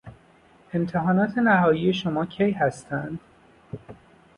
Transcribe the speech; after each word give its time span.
امتحانات 0.73 1.37
نهایی 1.37 1.93
شما 1.93 2.25
کی 2.25 2.51
هستند؟ 2.51 3.19